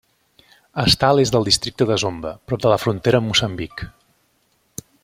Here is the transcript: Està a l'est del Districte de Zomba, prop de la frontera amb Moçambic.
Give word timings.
Està 0.83 1.09
a 1.09 1.17
l'est 1.17 1.35
del 1.35 1.45
Districte 1.49 1.87
de 1.91 1.99
Zomba, 2.05 2.33
prop 2.53 2.65
de 2.65 2.73
la 2.75 2.81
frontera 2.87 3.21
amb 3.25 3.35
Moçambic. 3.35 3.89